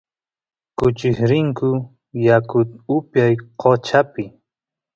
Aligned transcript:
kuchis 0.77 1.17
rinku 1.29 1.71
yakut 2.25 2.69
upyaq 2.95 3.39
qochapi 3.61 4.23